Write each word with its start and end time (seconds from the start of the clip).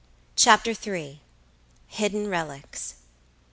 CHAPTER 0.35 0.71
III. 0.71 1.21
HIDDEN 1.89 2.25
RELICS. 2.27 2.95